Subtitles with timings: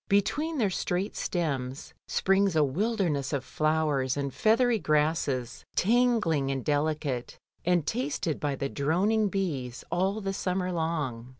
[0.09, 7.37] Between their straight stems springs a wilderness of flowers and feathery grasses, tangling and delicate,
[7.65, 11.29] and tasted by the droning bees 'all the summer long.